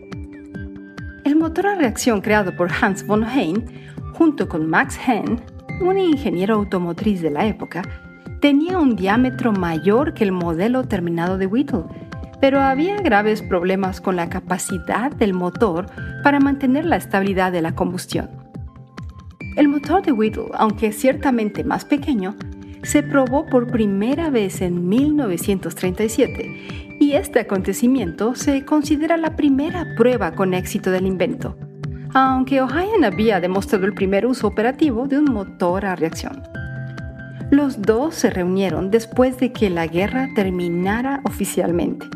El 1.23 1.35
motor 1.35 1.65
a 1.65 1.75
reacción 1.75 2.21
creado 2.21 2.55
por 2.55 2.69
Hans 2.71 3.07
von 3.07 3.23
Ohain, 3.23 3.65
junto 4.13 4.47
con 4.47 4.69
Max 4.69 4.99
Henn, 5.07 5.41
un 5.81 5.97
ingeniero 5.97 6.53
automotriz 6.53 7.19
de 7.23 7.31
la 7.31 7.47
época, 7.47 7.81
tenía 8.41 8.77
un 8.77 8.95
diámetro 8.95 9.53
mayor 9.53 10.13
que 10.13 10.23
el 10.23 10.33
modelo 10.33 10.83
terminado 10.83 11.39
de 11.39 11.47
Whittle, 11.47 11.85
pero 12.43 12.59
había 12.59 12.97
graves 12.97 13.41
problemas 13.41 14.01
con 14.01 14.17
la 14.17 14.27
capacidad 14.27 15.13
del 15.13 15.33
motor 15.33 15.85
para 16.25 16.41
mantener 16.41 16.83
la 16.83 16.97
estabilidad 16.97 17.53
de 17.53 17.61
la 17.61 17.73
combustión. 17.73 18.29
El 19.55 19.69
motor 19.69 20.01
de 20.01 20.11
Whittle, 20.11 20.49
aunque 20.55 20.91
ciertamente 20.91 21.63
más 21.63 21.85
pequeño, 21.85 22.35
se 22.81 23.01
probó 23.01 23.45
por 23.45 23.71
primera 23.71 24.29
vez 24.29 24.61
en 24.61 24.89
1937 24.89 26.97
y 26.99 27.13
este 27.13 27.39
acontecimiento 27.39 28.35
se 28.35 28.65
considera 28.65 29.15
la 29.15 29.37
primera 29.37 29.95
prueba 29.95 30.33
con 30.33 30.53
éxito 30.53 30.91
del 30.91 31.07
invento, 31.07 31.57
aunque 32.13 32.61
Ohio 32.61 33.05
había 33.05 33.39
demostrado 33.39 33.85
el 33.85 33.93
primer 33.93 34.25
uso 34.25 34.47
operativo 34.47 35.07
de 35.07 35.17
un 35.17 35.31
motor 35.31 35.85
a 35.85 35.95
reacción. 35.95 36.43
Los 37.53 37.83
dos 37.83 38.15
se 38.15 38.31
reunieron 38.31 38.89
después 38.89 39.37
de 39.37 39.53
que 39.53 39.69
la 39.69 39.85
guerra 39.85 40.27
terminara 40.33 41.21
oficialmente, 41.23 42.07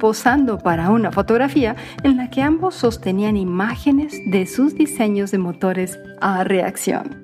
posando 0.00 0.58
para 0.58 0.90
una 0.90 1.12
fotografía 1.12 1.76
en 2.02 2.16
la 2.16 2.30
que 2.30 2.42
ambos 2.42 2.74
sostenían 2.74 3.36
imágenes 3.36 4.12
de 4.26 4.44
sus 4.44 4.74
diseños 4.74 5.30
de 5.30 5.38
motores 5.38 6.00
a 6.20 6.42
reacción. 6.42 7.22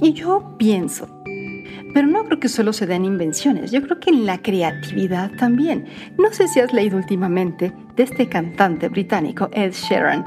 Y 0.00 0.12
yo 0.12 0.54
pienso, 0.60 1.08
pero 1.92 2.06
no 2.06 2.22
creo 2.26 2.38
que 2.38 2.48
solo 2.48 2.72
se 2.72 2.86
den 2.86 3.04
invenciones, 3.04 3.72
yo 3.72 3.82
creo 3.82 3.98
que 3.98 4.10
en 4.10 4.26
la 4.26 4.40
creatividad 4.40 5.32
también. 5.32 5.86
No 6.18 6.32
sé 6.32 6.46
si 6.46 6.60
has 6.60 6.72
leído 6.72 6.96
últimamente 6.96 7.72
de 7.96 8.04
este 8.04 8.28
cantante 8.28 8.88
británico, 8.88 9.48
Ed 9.50 9.72
Sheeran. 9.72 10.24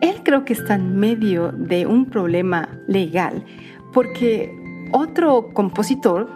Él 0.00 0.16
creo 0.22 0.44
que 0.44 0.52
está 0.52 0.76
en 0.76 0.98
medio 0.98 1.50
de 1.50 1.86
un 1.86 2.06
problema 2.06 2.68
legal 2.86 3.44
porque 3.94 4.52
otro 4.92 5.50
compositor 5.54 6.28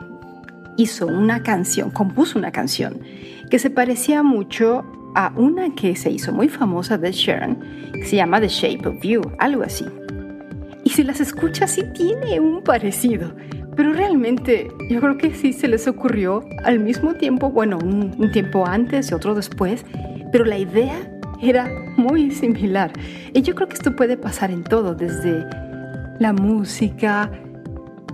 hizo 0.79 1.07
una 1.07 1.43
canción, 1.43 1.91
compuso 1.91 2.39
una 2.39 2.53
canción 2.53 3.01
que 3.51 3.59
se 3.59 3.69
parecía 3.69 4.23
mucho 4.23 4.85
a 5.15 5.33
una 5.37 5.75
que 5.75 5.97
se 5.97 6.11
hizo 6.11 6.33
muy 6.33 6.49
famosa 6.49 6.97
de 6.97 7.13
Sharon, 7.13 7.59
que 7.93 8.05
se 8.05 8.17
llama 8.17 8.41
The 8.41 8.49
Shape 8.49 8.89
of 8.89 9.03
You, 9.03 9.23
algo 9.39 9.63
así. 9.65 9.85
Y 10.85 10.91
si 10.91 11.03
las 11.03 11.21
escuchas, 11.21 11.73
sí 11.73 11.83
tiene 11.95 12.41
un 12.41 12.63
parecido, 12.63 13.35
Pero 13.77 13.93
realmente 13.93 14.69
yo 14.91 15.01
creo 15.01 15.19
que 15.19 15.33
sí 15.35 15.53
se 15.53 15.69
les 15.69 15.87
ocurrió 15.87 16.45
al 16.65 16.81
mismo 16.81 17.15
tiempo, 17.15 17.51
bueno, 17.51 17.79
un, 17.79 18.31
tiempo 18.33 18.67
antes 18.67 19.11
y 19.11 19.15
otro 19.15 19.37
después, 19.37 19.85
pero 20.33 20.45
la 20.45 20.59
idea 20.59 20.97
era 21.41 21.69
muy 21.97 22.31
similar. 22.33 22.93
Y 23.35 23.43
yo 23.43 23.55
creo 23.55 23.69
que 23.69 23.75
esto 23.75 23.95
puede 23.95 24.17
pasar 24.17 24.51
en 24.51 24.65
todo, 24.65 24.95
desde 24.97 25.47
la 26.19 26.33
música, 26.33 27.31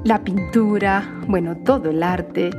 la 0.04 0.22
pintura, 0.22 1.20
bueno, 1.26 1.56
todo 1.56 1.90
el 1.90 2.02
arte. 2.02 2.50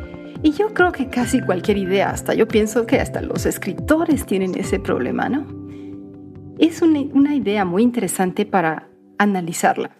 Y 0.41 0.51
yo 0.51 0.73
creo 0.73 0.91
que 0.91 1.07
casi 1.09 1.41
cualquier 1.41 1.77
idea, 1.77 2.09
hasta 2.09 2.33
yo 2.33 2.47
pienso 2.47 2.85
que 2.85 2.99
hasta 2.99 3.21
los 3.21 3.45
escritores 3.45 4.25
tienen 4.25 4.55
ese 4.55 4.79
problema, 4.79 5.29
¿no? 5.29 5.45
Es 6.57 6.81
una, 6.81 7.35
idea 7.35 7.65
muy 7.65 7.83
interesante 7.83 8.45
para 8.45 8.87
analizarla. 9.17 9.91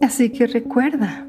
Así 0.00 0.30
que 0.30 0.46
recuerda, 0.46 1.26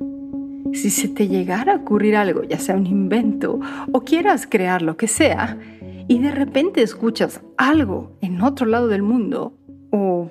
si 0.74 0.90
se 0.90 1.10
te 1.10 1.28
llegara 1.28 1.74
a 1.74 1.78
ocurrir 1.78 2.16
algo, 2.16 2.44
ya 2.44 2.60
sea 2.60 2.76
un 2.76 2.88
invento 2.88 3.60
o 3.92 4.02
quieras 4.02 4.48
crear 4.48 4.82
lo 4.82 4.98
que 4.98 5.08
sea, 5.08 5.58
y 6.08 6.20
de 6.20 6.32
repente 6.32 6.82
escuchas 6.82 7.42
algo 7.58 8.18
en 8.22 8.42
otro 8.42 8.66
lado 8.66 8.88
del 8.88 9.04
mundo, 9.04 9.54
o 9.92 10.30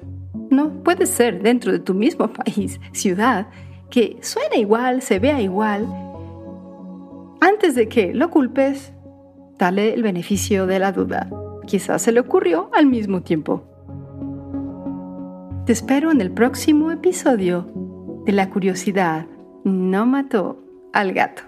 no, 0.51 0.83
puede 0.83 1.07
ser 1.07 1.43
dentro 1.43 1.73
de 1.73 1.79
tu 1.79 1.95
mismo 1.95 2.33
país, 2.33 2.81
ciudad, 2.93 3.49
que 3.91 4.19
suena 4.21 4.57
igual, 4.57 5.03
se 5.03 5.19
vea 5.19 5.41
igual, 5.41 5.87
antes 7.41 7.77
de 7.77 7.89
que 7.89 8.13
lo 8.15 8.31
culpes, 8.31 8.93
dale 9.59 9.95
el 9.95 10.03
beneficio 10.03 10.67
de 10.67 10.81
la 10.81 10.91
duda. 10.91 11.31
Quizás 11.67 12.03
se 12.03 12.11
le 12.11 12.21
ocurrió 12.21 12.69
al 12.75 12.87
mismo 12.87 13.23
tiempo. 13.23 13.63
Te 15.65 15.73
espero 15.73 16.11
en 16.11 16.21
el 16.21 16.33
próximo 16.33 16.91
episodio 16.91 17.67
de 18.25 18.33
la 18.33 18.51
curiosidad 18.51 19.27
no 19.65 20.07
mató 20.07 20.59
al 20.93 21.13
gato. 21.13 21.43